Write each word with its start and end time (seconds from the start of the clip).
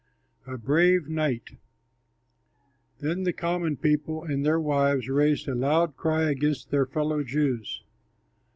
A 0.47 0.57
BRAVE 0.57 1.07
KNIGHT 1.09 1.57
Then 3.01 3.21
the 3.21 3.31
common 3.33 3.77
people 3.77 4.23
and 4.23 4.43
their 4.43 4.59
wives 4.59 5.07
raised 5.07 5.47
a 5.47 5.53
loud 5.53 5.95
cry 5.95 6.23
against 6.23 6.71
their 6.71 6.87
fellow 6.87 7.21
Jews. 7.23 7.83